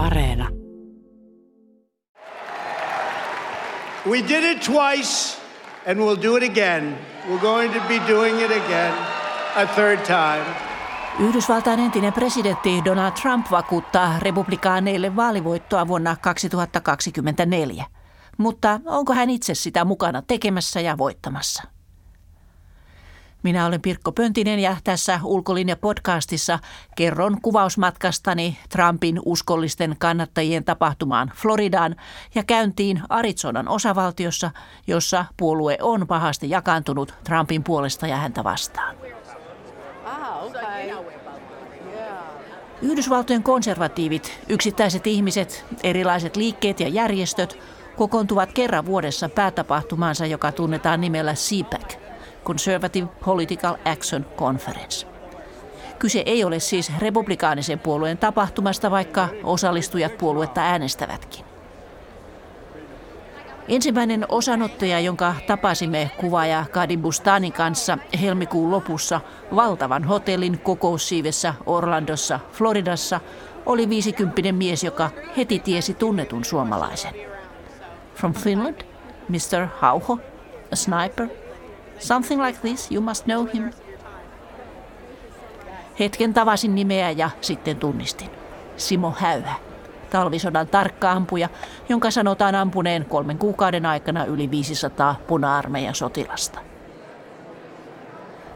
[0.00, 0.48] Areena.
[4.06, 5.38] We did it twice
[5.86, 6.98] and we'll do it again.
[7.28, 8.94] We're going to be doing it again
[9.56, 10.44] a third time.
[11.18, 17.84] Yhdysvaltain entinen presidentti Donald Trump vakuuttaa republikaaneille vaalivoittoa vuonna 2024.
[18.38, 21.62] Mutta onko hän itse sitä mukana tekemässä ja voittamassa?
[23.42, 26.58] Minä olen Pirkko Pöntinen ja tässä Ulkolinja-podcastissa
[26.96, 31.96] kerron kuvausmatkastani Trumpin uskollisten kannattajien tapahtumaan Floridaan
[32.34, 34.50] ja käyntiin Arizonan osavaltiossa,
[34.86, 38.96] jossa puolue on pahasti jakaantunut Trumpin puolesta ja häntä vastaan.
[42.82, 47.58] Yhdysvaltojen konservatiivit, yksittäiset ihmiset, erilaiset liikkeet ja järjestöt
[47.96, 52.09] kokoontuvat kerran vuodessa päätapahtumaansa, joka tunnetaan nimellä CPAC,
[52.44, 55.06] Conservative Political Action Conference.
[55.98, 61.44] Kyse ei ole siis republikaanisen puolueen tapahtumasta, vaikka osallistujat puoluetta äänestävätkin.
[63.68, 69.20] Ensimmäinen osanottaja, jonka tapasimme kuvaaja Kadim Bustanin kanssa helmikuun lopussa
[69.56, 73.20] valtavan hotellin kokoussiivessä Orlandossa, Floridassa,
[73.66, 77.14] oli 50 mies, joka heti tiesi tunnetun suomalaisen.
[78.14, 78.80] From Finland,
[79.28, 79.66] Mr.
[79.80, 80.18] Hauho,
[80.72, 81.28] a sniper.
[82.00, 83.70] Something like this, you must know him.
[85.98, 88.30] Hetken tavasin nimeä ja sitten tunnistin.
[88.76, 89.54] Simo Häyhä
[90.10, 91.48] talvisodan tarkka ampuja,
[91.88, 96.60] jonka sanotaan ampuneen kolmen kuukauden aikana yli 500 puna-armeijan sotilasta.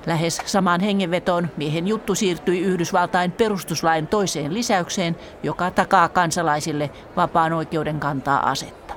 [0.07, 8.01] Lähes samaan hengenvetoon miehen juttu siirtyi Yhdysvaltain perustuslain toiseen lisäykseen, joka takaa kansalaisille vapaan oikeuden
[8.01, 8.94] kantaa asetta.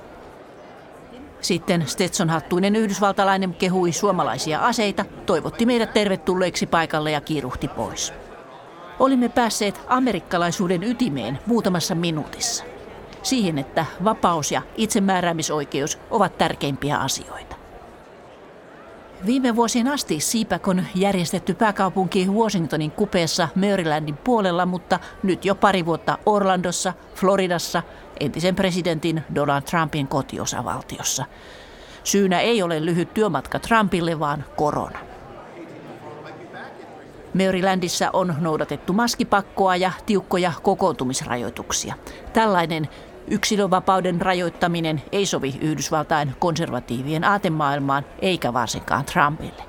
[1.42, 8.14] Sitten Stetson-hattuinen yhdysvaltalainen kehui suomalaisia aseita, toivotti meidät tervetulleeksi paikalle ja kiiruhti pois.
[9.00, 12.64] Olimme päässeet amerikkalaisuuden ytimeen muutamassa minuutissa.
[13.24, 17.56] Siihen, että vapaus ja itsemääräämisoikeus ovat tärkeimpiä asioita.
[19.26, 25.86] Viime vuosien asti CPAC on järjestetty pääkaupunki Washingtonin kupeessa Marylandin puolella, mutta nyt jo pari
[25.86, 27.84] vuotta Orlandossa, Floridassa,
[28.20, 31.26] entisen presidentin Donald Trumpin kotiosavaltiossa.
[32.04, 35.00] Syynä ei ole lyhyt työmatka Trumpille, vaan korona.
[37.34, 41.96] Marylandissa on noudatettu maskipakkoa ja tiukkoja kokoontumisrajoituksia.
[42.34, 42.90] Tällainen
[43.28, 49.64] yksilönvapauden rajoittaminen ei sovi Yhdysvaltain konservatiivien aatemaailmaan eikä varsinkaan Trumpille.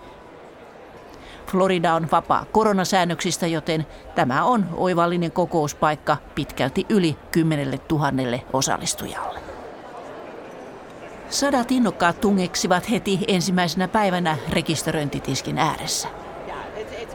[1.46, 9.40] Florida on vapaa koronasäännöksistä, joten tämä on oivallinen kokouspaikka pitkälti yli kymmenelle tuhannelle osallistujalle.
[11.30, 16.08] Sadat innokkaat tungeksivat heti ensimmäisenä päivänä rekisteröintitiskin ääressä.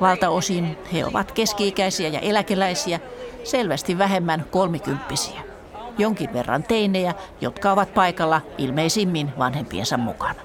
[0.02, 3.00] Valtaosin he ovat keski-ikäisiä ja eläkeläisiä,
[3.44, 5.53] selvästi vähemmän kolmikymppisiä.
[5.98, 10.42] Jonkin verran teinejä, jotka ovat paikalla ilmeisimmin vanhempiensa mukana.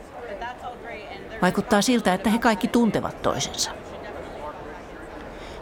[1.42, 3.70] Vaikuttaa siltä, että he kaikki tuntevat toisensa.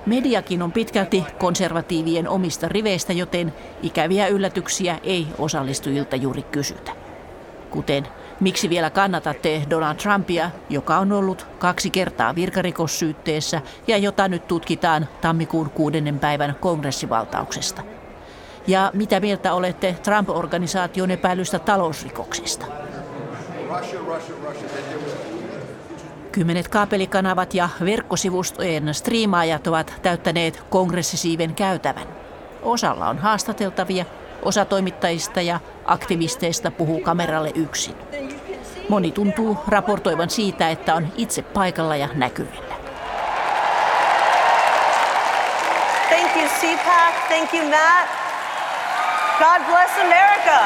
[0.06, 3.52] Mediakin on pitkälti konservatiivien omista riveistä, joten
[3.82, 6.92] ikäviä yllätyksiä ei osallistujilta juuri kysytä.
[7.70, 8.06] Kuten
[8.40, 15.08] Miksi vielä kannatatte Donald Trumpia, joka on ollut kaksi kertaa virkarikossyytteessä ja jota nyt tutkitaan
[15.20, 17.82] tammikuun kuudennen päivän kongressivaltauksesta?
[18.66, 22.66] Ja mitä mieltä olette Trump-organisaation epäilystä talousrikoksista?
[26.32, 32.06] Kymmenet kaapelikanavat ja verkkosivustojen striimaajat ovat täyttäneet kongressisiiven käytävän.
[32.62, 34.04] Osalla on haastateltavia,
[34.42, 37.94] osa toimittajista ja aktivisteista puhuu kameralle yksin.
[38.88, 42.76] Moni tuntuu raportoivan siitä, että on itse paikalla ja näkyvillä.
[46.08, 47.28] Thank you, CPAC.
[47.28, 48.25] Thank you, Matt.
[49.38, 50.60] God bless America.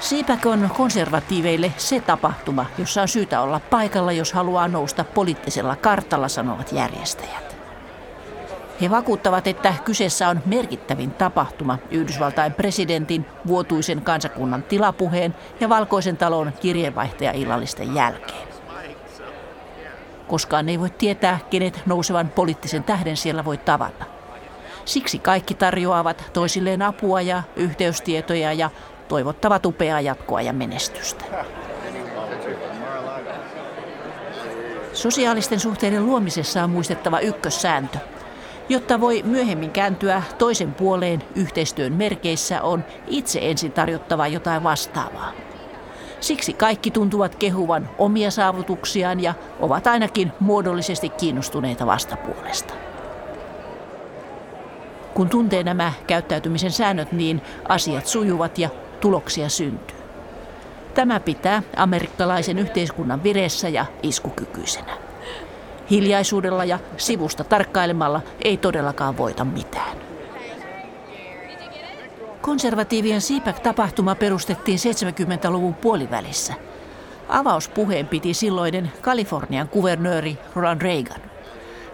[0.00, 6.28] CPAC on konservatiiveille se tapahtuma, jossa on syytä olla paikalla, jos haluaa nousta poliittisella kartalla,
[6.28, 7.56] sanovat järjestäjät.
[8.80, 16.52] He vakuuttavat, että kyseessä on merkittävin tapahtuma Yhdysvaltain presidentin vuotuisen kansakunnan tilapuheen ja valkoisen talon
[16.60, 18.48] kirjeenvaihtajaillallisten jälkeen.
[20.28, 24.11] Koskaan ei voi tietää, kenet nousevan poliittisen tähden siellä voi tavata.
[24.84, 28.70] Siksi kaikki tarjoavat toisilleen apua ja yhteystietoja ja
[29.08, 31.24] toivottavat upeaa jatkoa ja menestystä.
[34.92, 37.98] Sosiaalisten suhteiden luomisessa on muistettava ykkössääntö–
[38.68, 45.32] Jotta voi myöhemmin kääntyä toisen puoleen yhteistyön merkeissä, on itse ensin tarjottava jotain vastaavaa.
[46.20, 52.74] Siksi kaikki tuntuvat kehuvan omia saavutuksiaan ja ovat ainakin muodollisesti kiinnostuneita vastapuolesta.
[55.14, 58.68] Kun tuntee nämä käyttäytymisen säännöt, niin asiat sujuvat ja
[59.00, 59.96] tuloksia syntyy.
[60.94, 64.92] Tämä pitää amerikkalaisen yhteiskunnan vireessä ja iskukykyisenä.
[65.90, 69.96] Hiljaisuudella ja sivusta tarkkailemalla ei todellakaan voita mitään.
[72.40, 76.54] Konservatiivien CPAC-tapahtuma perustettiin 70-luvun puolivälissä.
[77.28, 81.31] Avauspuheen piti silloinen Kalifornian kuvernööri Ronald Reagan.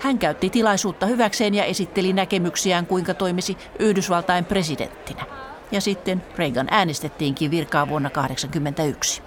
[0.01, 5.25] Hän käytti tilaisuutta hyväkseen ja esitteli näkemyksiään, kuinka toimisi Yhdysvaltain presidenttinä.
[5.73, 9.23] Ja sitten Reagan äänestettiinkin virkaa vuonna 1981.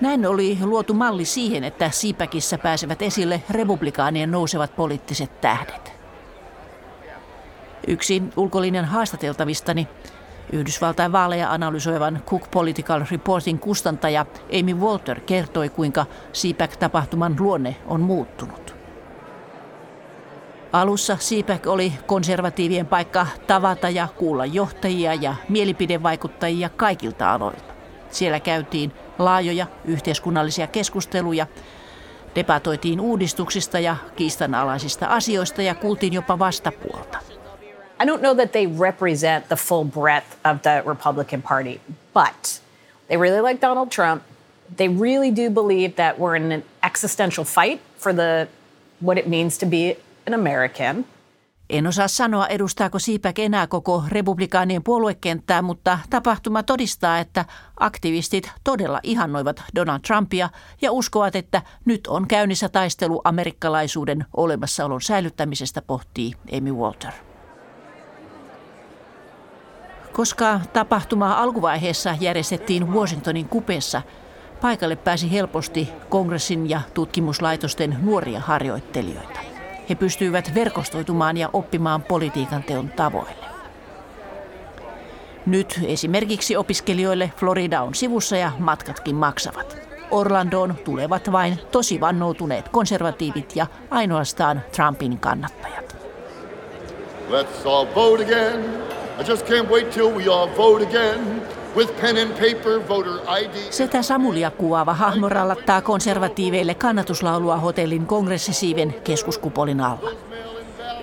[0.00, 5.92] Näin oli luotu malli siihen, että Siipäkissä pääsevät esille republikaanien nousevat poliittiset tähdet.
[7.86, 9.88] Yksi ulkolinjan haastateltavistani,
[10.54, 14.26] Yhdysvaltain vaaleja analysoivan Cook Political Reportin kustantaja
[14.60, 18.74] Amy Walter kertoi, kuinka CPAC-tapahtuman luonne on muuttunut.
[20.72, 27.74] Alussa CPAC oli konservatiivien paikka tavata ja kuulla johtajia ja mielipidevaikuttajia kaikilta aloilta.
[28.10, 31.46] Siellä käytiin laajoja yhteiskunnallisia keskusteluja,
[32.34, 37.23] debatoitiin uudistuksista ja kiistanalaisista asioista ja kuultiin jopa vastapuolta.
[38.04, 41.80] I don't know that they represent the full breadth of the Republican Party,
[42.12, 42.60] but
[43.08, 44.22] they really like Donald Trump.
[44.76, 48.48] They really do believe that we're in an existential fight for the
[49.00, 49.96] what it means to be
[50.26, 51.06] an American.
[51.70, 57.44] En osaa sanoa, edustaako Siipäk enää koko republikaanien puoluekenttää, mutta tapahtuma todistaa, että
[57.80, 60.48] aktivistit todella ihannoivat Donald Trumpia
[60.82, 67.12] ja uskovat, että nyt on käynnissä taistelu amerikkalaisuuden olemassaolon säilyttämisestä, pohtii Amy Walter.
[70.14, 74.02] Koska tapahtuma alkuvaiheessa järjestettiin Washingtonin kupeessa,
[74.60, 79.40] paikalle pääsi helposti kongressin ja tutkimuslaitosten nuoria harjoittelijoita.
[79.88, 83.44] He pystyivät verkostoitumaan ja oppimaan politiikan teon tavoille.
[85.46, 89.76] Nyt esimerkiksi opiskelijoille Florida on sivussa ja matkatkin maksavat.
[90.10, 95.96] Orlandoon tulevat vain tosi vannoutuneet konservatiivit ja ainoastaan Trumpin kannattajat.
[97.30, 98.93] Let's all vote again.
[99.18, 101.42] Just can't wait till we all vote again.
[101.76, 103.54] With pen and paper, voter ID.
[103.70, 110.10] Setä Samulia kuvaava hahmo rallattaa konservatiiveille kannatuslaulua hotellin kongressisiiven keskuskupolin alla.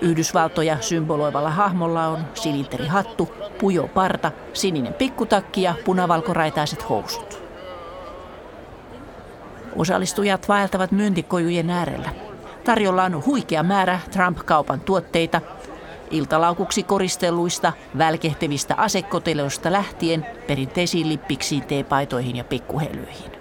[0.00, 2.24] Yhdysvaltoja symboloivalla hahmolla on
[2.88, 7.42] hattu, pujo parta, sininen pikkutakki ja punavalkoraitaiset housut.
[9.76, 12.10] Osallistujat vaeltavat myyntikojujen äärellä.
[12.64, 15.40] Tarjolla on huikea määrä Trump-kaupan tuotteita–
[16.12, 23.32] iltalaukuksi koristelluista, välkehtevistä asekoteloista lähtien perinteisiin lippiksiin, teepaitoihin ja pikkuhelyihin.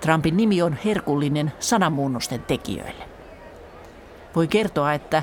[0.00, 3.04] Trumpin nimi on herkullinen sananmuunnosten tekijöille.
[4.36, 5.22] Voi kertoa, että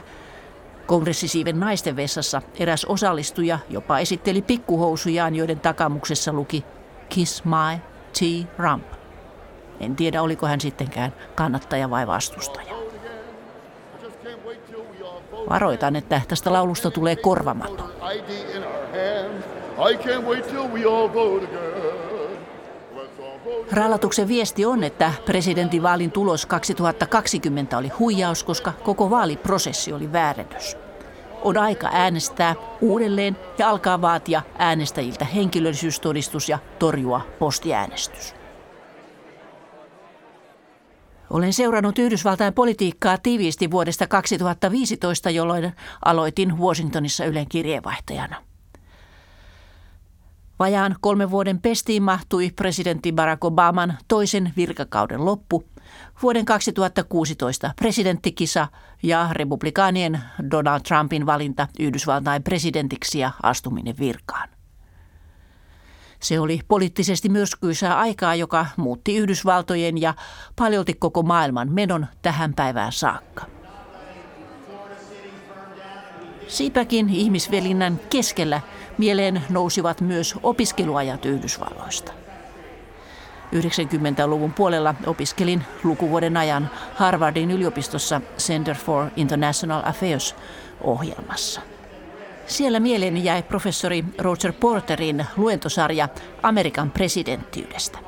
[0.85, 6.65] kongressisiiven naisten vessassa eräs osallistuja jopa esitteli pikkuhousujaan, joiden takamuksessa luki
[7.09, 7.79] Kiss my
[8.13, 8.85] T-Rump.
[9.79, 12.74] En tiedä, oliko hän sittenkään kannattaja vai vastustaja.
[15.49, 17.89] Varoitan, että tästä laulusta tulee korvamaton.
[23.71, 30.77] Rallatuksen viesti on, että presidentinvaalin tulos 2020 oli huijaus, koska koko vaaliprosessi oli väärennys.
[31.41, 38.44] On aika äänestää uudelleen ja alkaa vaatia äänestäjiltä henkilöllisyystodistus ja torjua postiäänestys.
[41.35, 45.73] Olen seurannut Yhdysvaltain politiikkaa tiiviisti vuodesta 2015, jolloin
[46.05, 48.43] aloitin Washingtonissa Ylen kirjeenvaihtajana.
[50.59, 55.63] Vajaan kolmen vuoden pestiin mahtui presidentti Barack Obaman toisen virkakauden loppu,
[56.21, 58.67] vuoden 2016 presidenttikisa
[59.03, 64.54] ja republikaanien Donald Trumpin valinta Yhdysvaltain presidentiksi ja astuminen virkaan.
[66.25, 70.13] Se oli poliittisesti myrskyisää aikaa, joka muutti Yhdysvaltojen ja
[70.55, 73.45] paljolti koko maailman menon tähän päivään saakka.
[76.47, 78.61] Siipäkin ihmisvelinnän keskellä
[78.97, 82.11] mieleen nousivat myös opiskeluajat Yhdysvalloista.
[83.55, 90.35] 90-luvun puolella opiskelin lukuvuoden ajan Harvardin yliopistossa Center for International Affairs
[90.81, 91.61] ohjelmassa–
[92.47, 96.09] siellä mieleeni jäi professori Roger Porterin luentosarja
[96.43, 97.99] Amerikan presidenttiydestä.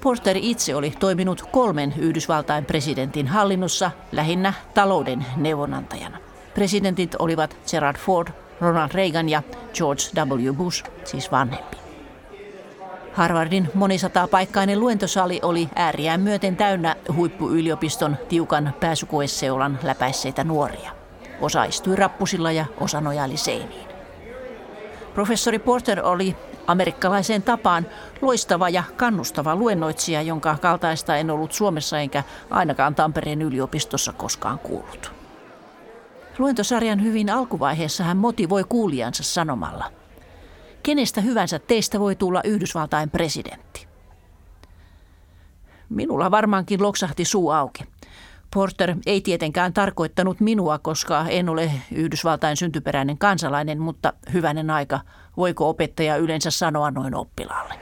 [0.00, 6.18] Porter itse oli toiminut kolmen Yhdysvaltain presidentin hallinnossa lähinnä talouden neuvonantajana.
[6.54, 8.28] Presidentit olivat Gerald Ford,
[8.60, 9.42] Ronald Reagan ja
[9.74, 10.52] George W.
[10.52, 11.76] Bush, siis vanhempi.
[13.12, 21.03] Harvardin monisataapaikkainen luentosali oli ääriään myöten täynnä huippuyliopiston tiukan pääsykoeseulan läpäisseitä nuoria.
[21.40, 23.88] Osa istui rappusilla ja osa nojaili seiniin.
[25.14, 26.36] Professori Porter oli
[26.66, 27.86] amerikkalaiseen tapaan
[28.22, 35.12] loistava ja kannustava luennoitsija, jonka kaltaista en ollut Suomessa enkä ainakaan Tampereen yliopistossa koskaan kuullut.
[36.38, 39.90] Luentosarjan hyvin alkuvaiheessa hän motivoi kuulijansa sanomalla–
[40.84, 43.86] kenestä hyvänsä teistä voi tulla Yhdysvaltain presidentti.
[45.88, 47.84] Minulla varmaankin loksahti suu auki.
[48.54, 55.00] Porter ei tietenkään tarkoittanut minua, koska en ole Yhdysvaltain syntyperäinen kansalainen, mutta hyvänen aika,
[55.36, 57.74] voiko opettaja yleensä sanoa noin oppilaalle?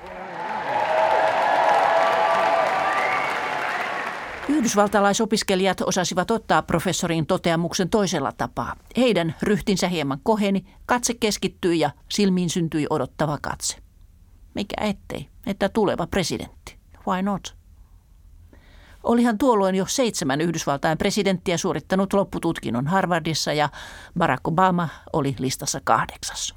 [4.48, 8.76] Yhdysvaltalaisopiskelijat osasivat ottaa professorin toteamuksen toisella tapaa.
[8.96, 13.76] Heidän ryhtinsä hieman koheni, katse keskittyi ja silmiin syntyi odottava katse.
[14.54, 16.76] Mikä ettei, että tuleva presidentti.
[17.08, 17.61] Why not?
[19.04, 23.68] Olihan tuolloin jo seitsemän Yhdysvaltain presidenttiä suorittanut loppututkinnon Harvardissa ja
[24.18, 26.54] Barack Obama oli listassa kahdeksas.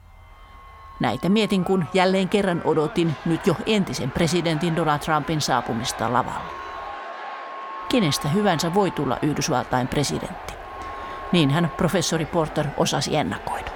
[1.00, 6.66] Näitä mietin, kun jälleen kerran odotin nyt jo entisen presidentin Donald Trumpin saapumista lavalle
[7.96, 10.54] kenestä hyvänsä voi tulla Yhdysvaltain presidentti.
[11.32, 13.72] Niin hän professori Porter osasi ennakoida.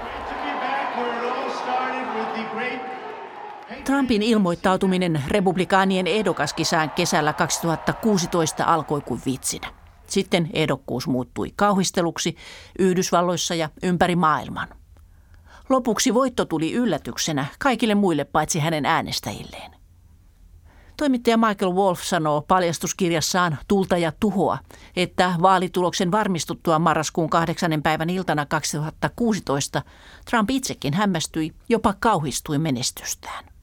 [3.84, 9.68] Trumpin ilmoittautuminen republikaanien ehdokaskisään kesällä 2016 alkoi kuin vitsinä.
[10.08, 12.36] Sitten ehdokkuus muuttui kauhisteluksi
[12.80, 14.68] Yhdysvalloissa ja ympäri maailman.
[15.70, 19.72] Lopuksi voitto tuli yllätyksenä kaikille muille paitsi hänen äänestäjilleen.
[20.98, 24.58] Toimittaja Michael Wolf sanoo paljastuskirjassaan Tulta ja tuhoa,
[24.96, 29.82] että vaalituloksen varmistuttua marraskuun kahdeksannen päivän iltana 2016
[30.30, 33.59] Trump itsekin hämmästyi, jopa kauhistui menestystään.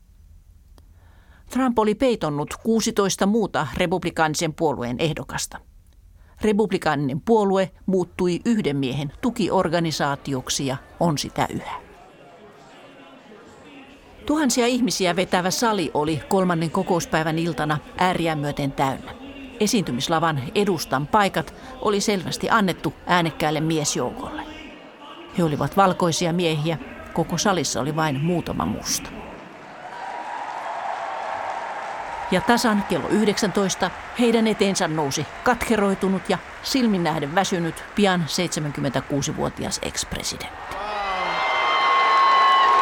[1.56, 5.58] Trump oli peitonnut 16 muuta republikaanisen puolueen ehdokasta.
[6.42, 11.80] Republikaaninen puolue muuttui yhden miehen tukiorganisaatioksi ja on sitä yhä.
[14.26, 19.14] Tuhansia ihmisiä vetävä sali oli kolmannen kokouspäivän iltana ääriä myöten täynnä.
[19.60, 24.42] Esiintymislavan edustan paikat oli selvästi annettu äänekkäälle miesjoukolle.
[25.38, 26.78] He olivat valkoisia miehiä,
[27.12, 29.25] koko salissa oli vain muutama musta.
[32.30, 40.76] Ja tasan kello 19 heidän eteensä nousi katkeroitunut ja silmin nähden väsynyt pian 76-vuotias ex-presidentti.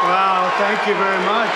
[0.02, 1.54] Wow, thank you very much.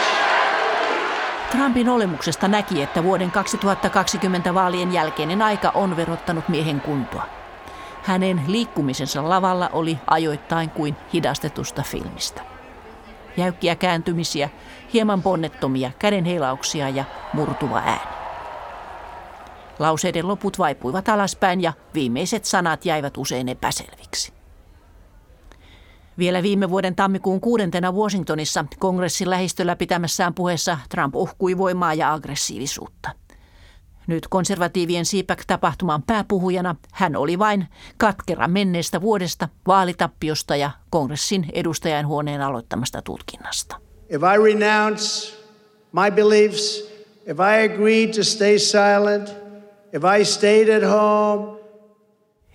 [1.50, 7.26] Trumpin olemuksesta näki, että vuoden 2020 vaalien jälkeinen aika on verottanut miehen kuntoa.
[8.02, 12.57] Hänen liikkumisensa lavalla oli ajoittain kuin hidastetusta filmistä.
[13.38, 14.50] Jäykkiä kääntymisiä,
[14.92, 18.18] hieman ponnettomia kädenheilauksia ja murtuva ääni.
[19.78, 24.32] Lauseiden loput vaipuivat alaspäin ja viimeiset sanat jäivät usein epäselviksi.
[26.18, 33.10] Vielä viime vuoden tammikuun kuudentena Washingtonissa kongressin lähistöllä pitämässään puheessa Trump uhkui voimaa ja aggressiivisuutta.
[34.08, 43.02] Nyt konservatiivien CPAC-tapahtuman pääpuhujana hän oli vain katkera menneestä vuodesta, vaalitappiosta ja kongressin edustajanhuoneen aloittamasta
[43.02, 43.76] tutkinnasta.
[44.10, 45.36] If I renounce
[45.92, 46.84] my beliefs,
[47.26, 49.28] if I agree to stay silent,
[49.92, 51.58] if I stayed at home,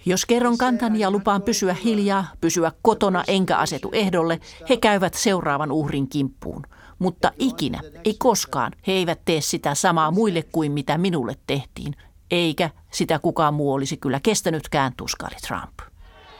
[0.05, 5.71] jos kerron kantani ja lupaan pysyä hiljaa, pysyä kotona enkä asetu ehdolle, he käyvät seuraavan
[5.71, 6.63] uhrin kimppuun.
[7.03, 11.95] Mutta ikinä, ei koskaan, he eivät tee sitä samaa muille kuin mitä minulle tehtiin.
[12.31, 15.73] Eikä sitä kukaan muu olisi kyllä kestänytkään, tuskali Trump.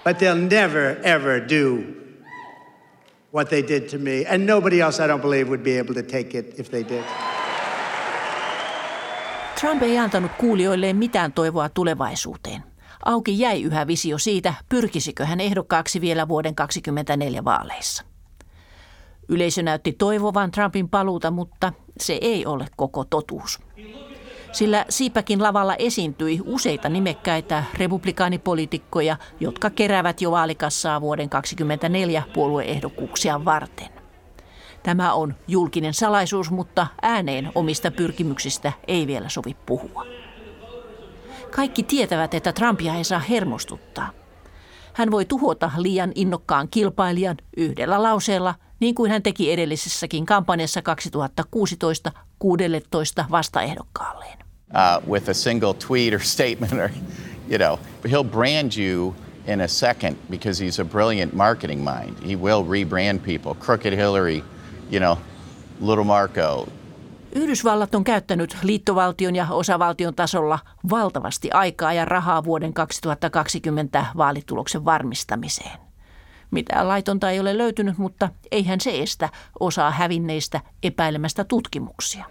[0.04, 1.84] But they'll never ever do
[3.34, 4.36] what they did to me.
[4.36, 7.04] And nobody else, I don't believe, would be able to take it if they did.
[9.60, 12.64] Trump ei antanut kuulijoilleen mitään toivoa tulevaisuuteen.
[13.06, 18.13] Auki jäi yhä visio siitä, pyrkisikö hän ehdokkaaksi vielä vuoden 2024 vaaleissa.
[19.30, 23.60] Yleisö näytti toivovan Trumpin paluuta, mutta se ei ole koko totuus.
[24.52, 33.90] Sillä Siipäkin lavalla esiintyi useita nimekkäitä republikaanipolitiikkoja, jotka keräävät jo vaalikassaa vuoden 2024 puolueehdokkuuksia varten.
[34.84, 40.06] Tämä on julkinen salaisuus, mutta ääneen omista pyrkimyksistä ei vielä sovi puhua.
[41.56, 44.23] Kaikki tietävät, että Trumpia ei saa hermostuttaa.
[44.94, 52.12] Hän voi tuhota liian innokkaan kilpailijan yhdellä lauseella, niin kuin hän teki edellisessäkin kampanjassa 2016
[52.40, 54.38] 16 vastaehdokkaalleen.
[54.40, 56.90] Uh, with a single tweet or statement or,
[57.50, 59.16] you know, he'll brand you
[59.48, 62.18] in a second because he's a brilliant marketing mind.
[62.26, 63.54] He will rebrand people.
[63.54, 64.44] Crooked Hillary,
[64.92, 65.18] you know,
[65.82, 66.68] Little Marco,
[67.36, 70.60] Yhdysvallat on käyttänyt liittovaltion ja osavaltion tasolla
[70.90, 75.80] valtavasti aikaa ja rahaa vuoden 2020 vaalituloksen varmistamiseen.
[76.52, 82.26] Mitään laitonta ei ole löytynyt, mutta eihän se estä osaa hävinneistä epäilemästä tutkimuksia.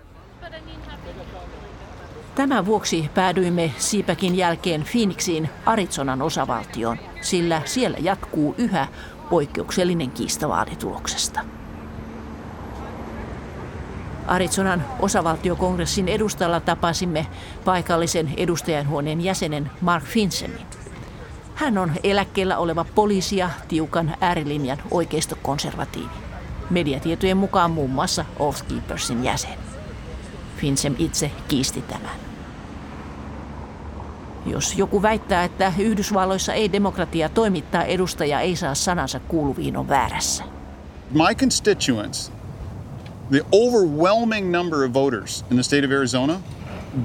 [2.34, 8.88] Tämän vuoksi päädyimme Siipäkin jälkeen Phoenixiin Arizonan osavaltioon, sillä siellä jatkuu yhä
[9.30, 11.40] poikkeuksellinen kiista vaalituloksesta.
[14.26, 17.26] Arizonan osavaltiokongressin edustalla tapasimme
[17.64, 20.66] paikallisen edustajanhuoneen jäsenen Mark Finsemin.
[21.54, 26.14] Hän on eläkkeellä oleva poliisi ja tiukan äärilinjan oikeistokonservatiivi.
[26.70, 28.24] Mediatietojen mukaan muun muassa
[28.68, 29.58] Keepersin jäsen.
[30.56, 32.16] Finsem itse kiisti tämän.
[34.46, 40.44] Jos joku väittää, että Yhdysvalloissa ei demokratia toimittaa edustaja ei saa sanansa kuuluviin on väärässä.
[41.10, 42.32] My constituents,
[43.32, 46.40] the overwhelming number of voters in the state of Arizona,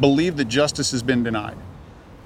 [0.02, 1.58] believe that justice has been denied.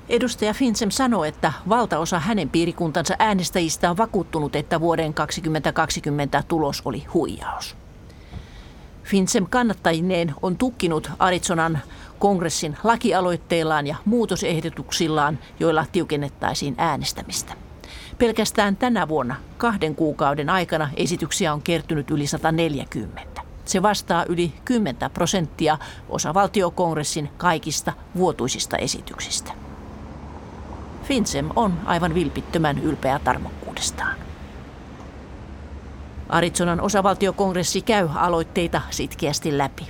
[0.09, 7.05] Edustaja Finsem sanoi, että valtaosa hänen piirikuntansa äänestäjistä on vakuuttunut, että vuoden 2020 tulos oli
[7.13, 7.75] huijaus.
[9.03, 11.79] Finsem kannattajineen on tukkinut Arizonan
[12.19, 17.53] kongressin lakialoitteillaan ja muutosehdotuksillaan, joilla tiukennettaisiin äänestämistä.
[18.17, 23.50] Pelkästään tänä vuonna kahden kuukauden aikana esityksiä on kertynyt yli 140.
[23.65, 25.77] Se vastaa yli 10 prosenttia
[26.09, 29.51] osavaltiokongressin kaikista vuotuisista esityksistä.
[31.03, 34.15] Finsem on aivan vilpittömän ylpeä tarmokkuudestaan.
[36.29, 39.87] Arizonan osavaltiokongressi käy aloitteita sitkeästi läpi.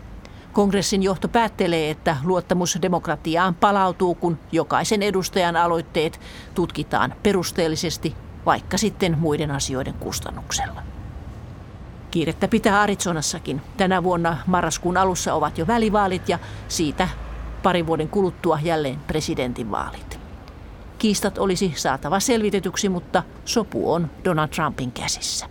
[0.53, 6.19] Kongressin johto päättelee, että luottamus demokratiaan palautuu, kun jokaisen edustajan aloitteet
[6.55, 10.90] tutkitaan perusteellisesti, vaikka sitten muiden asioiden kustannuksella.
[12.11, 13.61] Kiirettä pitää Arizonassakin.
[13.77, 17.09] Tänä vuonna marraskuun alussa ovat jo välivaalit ja siitä
[17.63, 20.19] parin vuoden kuluttua jälleen presidentinvaalit.
[20.97, 25.49] Kiistat olisi saatava selvitetyksi, mutta sopu on Donald Trumpin käsissä.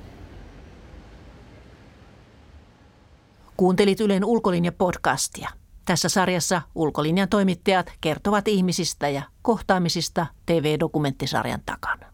[3.57, 5.51] Kuuntelit Ylen ulkolinja-podcastia.
[5.85, 12.10] Tässä sarjassa ulkolinjan toimittajat kertovat ihmisistä ja kohtaamisista TV-dokumenttisarjan takana.